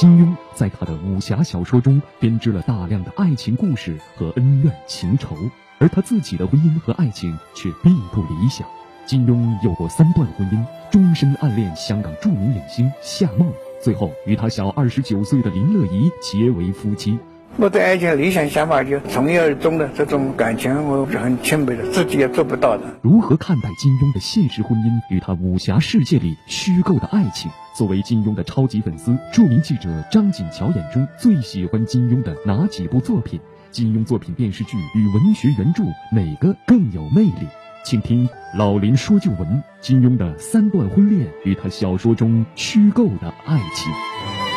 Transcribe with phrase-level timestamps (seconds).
[0.00, 5.36] 金庸在他的武侠小说中编织了大量的爱情故事和恩怨情仇，
[5.78, 8.66] 而他自己的婚姻和爱情却并不理想。
[9.04, 13.52] 金庸有过三段婚姻，终身暗恋香港著名影星夏梦，
[13.82, 17.18] 最后与他小二十九岁的林乐怡结为夫妻。
[17.56, 22.84] 我对爱情理想想法就从一而终的这种感情，我是很钦佩的，自己也做不到的。
[23.02, 27.50] 如何看待金庸的现实婚姻与他武侠世界里虚构的爱情？
[27.76, 33.40] 作为金庸的超级粉丝，著名记者张锦桥眼中最喜欢金庸的哪几部作品？
[33.70, 37.46] 金庸作品电视剧与文学原著哪个更有魅力？
[37.84, 44.49] 请听老林说旧闻：金庸的三段婚恋与他小说中虚构的爱情。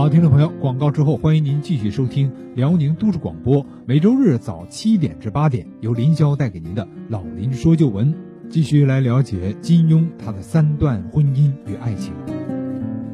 [0.00, 8.10] 好，听众朋友，广告之后，欢迎您继续收听辽宁都市广播，每周日早七点至八点，由林霄带给您的《老林说旧闻》，
[8.48, 12.14] 继续来了解金庸他的三段婚姻与爱情。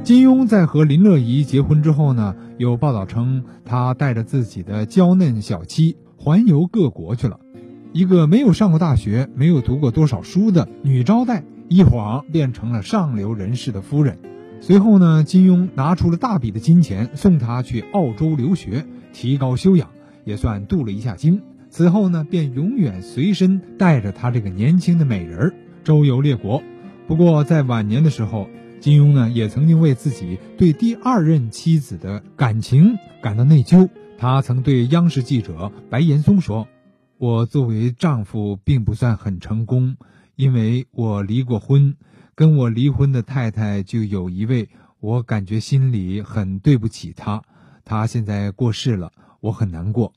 [0.04, 7.40] 金庸在和林乐怡结婚之后呢，有报道称他带着自己的娇嫩小妻环游各国去了，
[7.92, 14.16] 一个没有上过大学、没有读过多少书的女招待，一晃变成了上流人士的夫人。
[14.60, 19.90] 随后呢，金庸拿出了大笔的金钱送她去澳洲留学，提高修养，
[20.24, 21.42] 也算镀了一下金。
[21.70, 26.62] 此后呢，便永远随身带着她这个年轻的美人儿周游列国。
[27.06, 28.48] 不过在晚年的时候，
[28.80, 33.88] 金庸呢也曾经为自己对第二任妻子的感情感到内疚。
[34.18, 36.66] 他曾对央视记者白岩松说
[37.18, 39.96] ：“我作为丈夫并不算很成功，
[40.34, 41.94] 因为我离过婚。”
[42.36, 44.68] 跟我离婚的太太就有一位，
[45.00, 47.42] 我感觉心里很对不起她。
[47.82, 50.12] 她现在过世了，我很难过。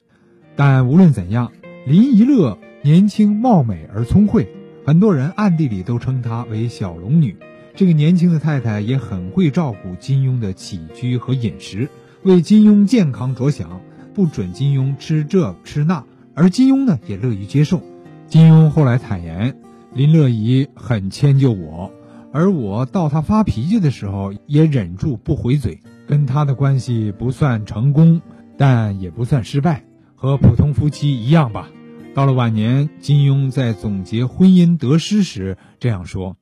[0.58, 1.53] 但无论怎样，
[1.88, 4.53] 林一乐年轻貌美而聪慧，
[4.86, 7.38] 很多人暗地里都称她为小龙女。
[7.73, 11.88] 这个年轻的太太也很会照顾金庸的起居和饮食，
[12.23, 13.80] 为金庸健康着想，
[14.14, 16.04] 不准金庸吃这吃那，
[16.36, 17.82] 而金庸呢也乐于接受。
[18.27, 19.55] 金庸后来坦言，
[19.94, 21.89] 林乐怡很迁就我。
[22.32, 25.82] 而我到他发脾气的时候，也忍住不回嘴。
[26.08, 28.22] 跟他的关系不算成功，
[28.58, 29.86] 但也不算失败，
[30.16, 31.70] 和普通夫妻一样吧。
[32.16, 36.36] 到了晚年，金庸在总结婚姻得失时这样说：“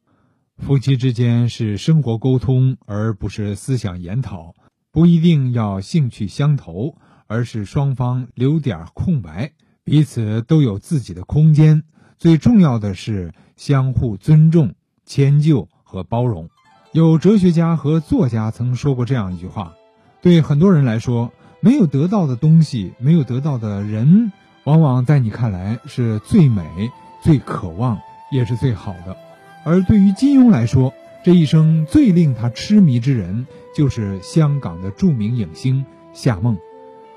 [0.58, 4.54] 夫妻之间是生活沟通，而不是思想研讨；
[4.92, 6.96] 不一定要兴趣相投，
[7.28, 9.52] 而是双方留点空白，
[9.84, 11.84] 彼此都有自己的空间。
[12.18, 16.50] 最重要的是相互尊重、迁就。”和包容，
[16.92, 19.74] 有哲学家和作家曾说过这样一句话：
[20.22, 21.32] 对很多人来说，
[21.62, 24.34] 没有得到的东西，没有得到的人，
[24.66, 27.98] 往往在你看来是最美、最渴望，
[28.32, 29.16] 也是最好的。
[29.64, 30.94] 而对于金庸来说，
[31.24, 36.58] 这一生最令他痴迷之人，就是香港的著名影星夏梦。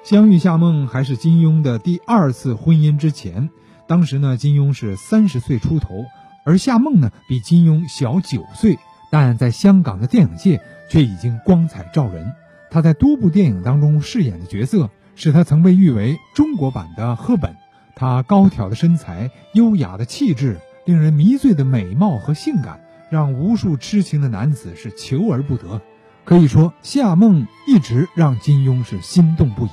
[0.04, 3.50] 相遇夏梦还是金庸的第二次婚姻之前，
[3.88, 6.04] 当时呢，金庸是三十岁出头。
[6.44, 8.78] 而夏梦呢，比金庸小九岁，
[9.10, 12.32] 但在香港的电影界却已经光彩照人。
[12.70, 17.56] 他在多部电影当中饰演的角色，使他曾被誉为中国版的赫本。
[17.94, 22.80] 他高挑的身材、优雅的气质、令人迷醉的美貌和性感，
[23.10, 25.82] 让无数痴情的男子是求而不得。
[26.24, 29.70] 可以说，夏梦一直让金庸是心动不已。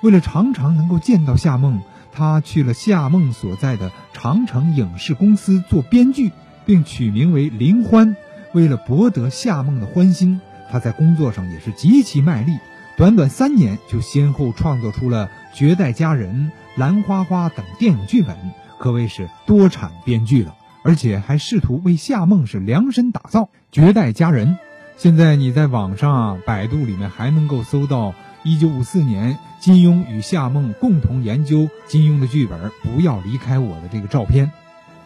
[0.00, 1.82] 为了常常能够见到夏梦。
[2.10, 6.32] 他去了夏梦所在的长城影视公司做编剧，
[6.66, 8.16] 并取名为林欢。
[8.52, 10.40] 为了博得夏梦的欢心，
[10.72, 12.58] 他在工作上也是极其卖力。
[12.96, 18.36] 短短三年，就先后创作出了《绝代佳人》《兰花花》等电影剧本，
[18.80, 20.56] 可谓是多产编剧了。
[20.82, 24.48] 而且还试图为夏梦是量身打造《绝代佳人》。
[24.96, 28.14] 现在你在网上，百度里面还能够搜到。
[28.44, 34.52] 一九五四年，金庸与夏梦共同研究金庸的剧本《不要离开我》的这个照片。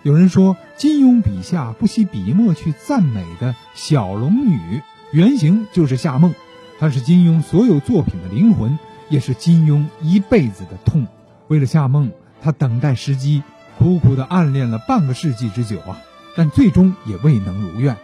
[0.02, 6.34] 有人说，金庸笔下不惜笔墨去赞美的小龙女，原型就是夏梦。
[6.78, 8.78] 她是金庸所有作品的灵魂，
[9.08, 11.06] 也是金庸一辈子的痛。
[11.48, 12.10] 为了夏梦，
[12.42, 13.42] 他等待时机，
[13.78, 16.00] 苦苦的暗恋了半个世纪之久啊！
[16.36, 17.96] 但最终也未能如愿。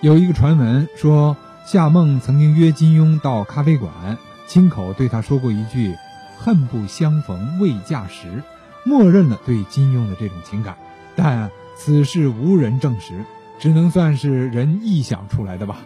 [0.00, 4.18] 有一个传闻说，夏梦曾经约金庸到咖啡馆。
[4.46, 5.94] 亲口对他说过一句
[6.38, 8.42] “恨不相逢未嫁时”，
[8.84, 10.76] 默认了对金庸的这种情感，
[11.16, 13.24] 但此事无人证实，
[13.58, 15.78] 只能算是人臆想出来的吧。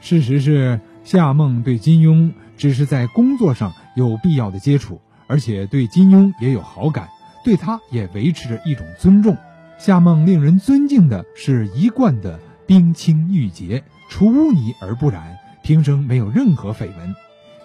[0.00, 7.08] 事实是，夏梦对金庸只是在工作上有必要的接触，而且对金庸也有好感，
[7.44, 9.36] 对他也维持着一种尊重。
[9.78, 17.14] 夏梦令人尊敬的是一贯的冰清玉洁，除污泥而不染，平生没有任何绯闻。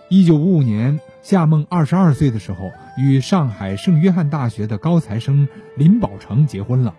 [0.10, 6.94] 一九五五年，夏梦二十二岁的时候，与上海圣约翰大学的高材生林宝成结婚了。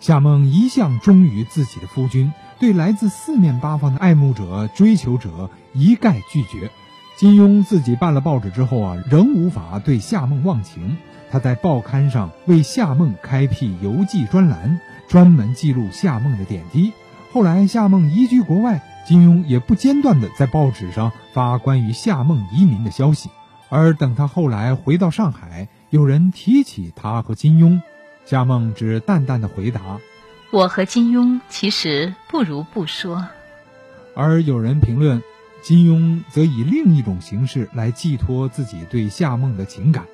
[0.00, 6.70] 夏梦一向忠于自己的夫君，对来自四面八方的爱慕者、追求者一概拒绝。
[7.16, 10.96] 金庸自己办了报纸之后啊，仍无法对夏梦忘情。
[11.30, 16.92] 他在报刊上为夏梦开辟游记专栏，专门记录夏梦的点滴。
[17.32, 23.30] 后来夏梦移居国外，金庸也不间断地在报纸上发关于夏梦移民的消息。
[23.68, 27.80] 而等他后来回到上海，有人提起他和金庸，
[28.24, 29.80] 夏梦只淡淡的回答
[30.52, 33.26] ：“我和金庸其实不如不说。”
[34.14, 35.22] 而有人评论，
[35.62, 40.04] 金庸则以另一种形式来寄托自己对夏梦的情感。《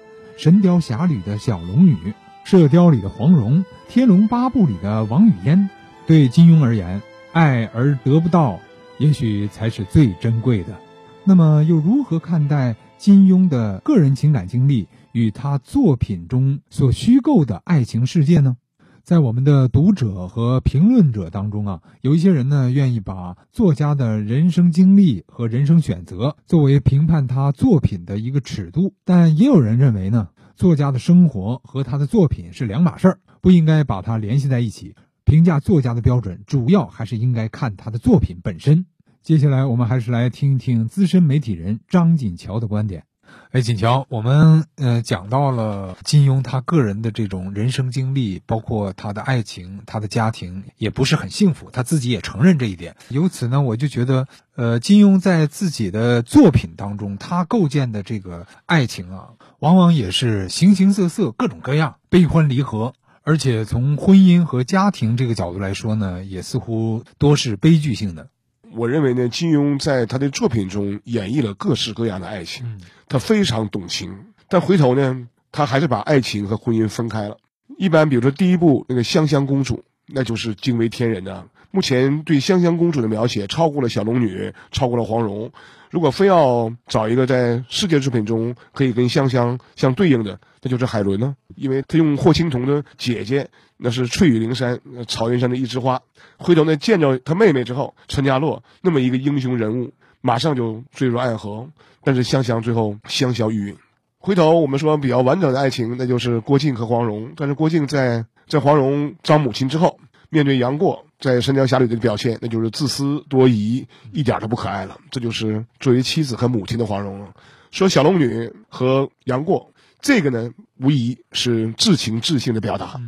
[0.43, 1.95] 神雕侠侣》的小龙女，
[2.45, 5.69] 《射雕》里的黄蓉，《天龙八部》里的王语嫣，
[6.07, 7.03] 对金庸而言，
[7.33, 8.59] 爱而得不到，
[9.00, 10.79] 也许才是最珍贵的。
[11.25, 18.58] 那么，又如何看待金庸的个人情感经历与他作品中所虚构的爱情世界呢？
[19.02, 34.94] 在我们的读者和评论者当中啊，有一些人呢愿意把作家的人生经历和人生选择作为评判他作品的一个尺度，但也有人认为呢，作家的生活和他的作品是两码事儿，不应该把它联系在一起。
[35.25, 38.85] 评价作家的标准，主要还是应该看他的作品本身。
[39.22, 43.05] 接下来，我们还是来听一听资深媒体人张锦桥的观点。
[43.50, 52.96] 哎，锦桥，我们呃讲到了金庸他个人的这种人生经历，包括他的爱情、他的家庭也不是很幸福，他自己也承认这一点。
[53.11, 54.26] 由此呢，我就觉得，
[54.56, 59.28] 呃，金庸在自己的作品当中，他构建的这个爱情啊，
[59.58, 68.31] 往往也是形形色色、各种各样、悲欢离合，而且从婚姻和家庭这个角度来说呢，也似乎多是悲剧性的。
[68.72, 74.26] 我认为呢，金庸在他的作品中演绎了各式各样的爱情，他非常懂情。
[74.49, 77.38] 但回头呢，他还是把爱情和婚姻分开了。
[77.78, 81.46] 一般比如说第一部那个香香公主，那就是惊为天人的。
[81.70, 85.50] 目前对香香公主的描写超过了小龙女，超过了黄蓉。
[85.90, 93.49] 如果非要找一个在世界作品中可以跟香香相对应的，那就是海伦呢，因为她用霍青桐的姐姐。
[93.82, 94.78] 那是翠羽灵山
[95.08, 96.02] 草原上的一枝花，
[96.37, 101.67] 回头呢见着她妹妹之后，陈家洛那么一个英雄人物，马上就坠入爱河。
[102.05, 103.76] 但是香香最后香消玉殒。
[104.19, 107.32] 回头我们说比较完整的爱情，那就是郭靖和黄蓉。
[107.37, 114.99] 但是郭靖在在黄蓉当母亲之后，面对杨过在《神雕侠侣》的表现，那就是自私多疑，一点都不可爱了。
[115.11, 117.34] 这就是作为妻子和母亲的黄蓉了。
[117.70, 119.70] 说小龙女和杨过，
[120.00, 122.99] 这个呢无疑是至情至性的表达。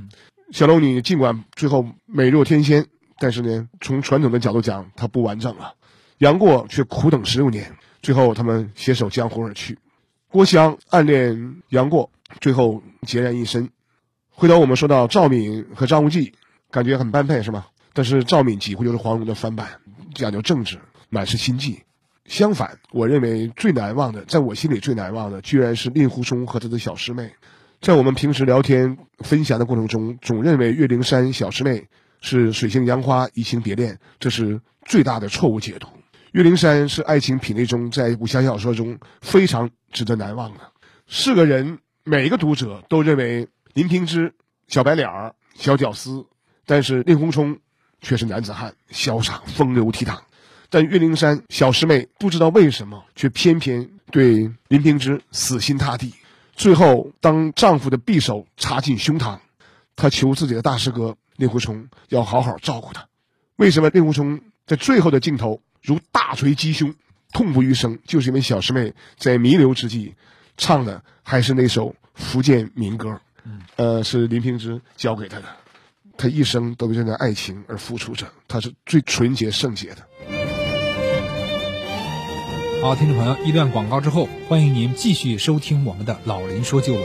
[0.51, 2.87] 小龙女尽管最后美若天仙，
[3.19, 5.75] 但是呢，从传统的角度讲，她不完整了。
[6.19, 9.79] 杨过却苦等十六年，最后他们携手江湖而去。
[10.29, 12.11] 郭襄暗恋杨过，
[12.41, 13.71] 最后孑然一身。
[14.29, 16.35] 回头我们说到赵敏和张无忌，
[16.71, 17.65] 感觉很般配，是吗？
[17.95, 19.81] 但是赵敏几乎就是黄蓉的翻版，
[20.15, 20.79] 讲究政治，
[21.09, 21.83] 满是心计。
[22.25, 27.33] 相反，我认为最难忘的，在我心里最难忘的，居然是令狐冲和他的小师妹。
[27.81, 31.89] 在我们平时聊天分享的过程中，总认为岳灵珊小师妹
[32.21, 35.89] 是水性杨花移情别恋，这是最大的错误解读。
[36.31, 40.61] 岳灵珊是爱情品类中在武侠小说中非常值得难忘的。
[41.09, 44.33] 是个人，每一个读者都认为林平之
[44.69, 46.25] 小白脸儿、小屌丝，
[46.65, 47.59] 但是令狐冲
[48.03, 50.19] 却是男子汉，潇洒风流倜傥。
[50.69, 56.15] 但岳灵珊小师妹不知道为什么，却偏偏对林平之死心塌地。
[56.55, 59.39] 最后，当丈夫的匕首插进胸膛，
[59.97, 63.07] 她求自己的大师哥令狐冲要好好照顾她。
[63.57, 66.95] 为什么令狐冲在最后的镜头如大锤击胸，
[67.33, 67.99] 痛不欲生？
[68.07, 70.15] 就是因为小师妹在弥留之际
[70.57, 73.21] 唱的还是那首福建民歌，
[73.77, 75.45] 呃，是林平之教给她的。
[76.17, 80.07] 他一生都为了爱情而付出着，他是最纯洁圣洁的。
[82.83, 87.03] 好，听众朋友，一段广告之后，欢迎您继续收听我们的《老林说旧闻》。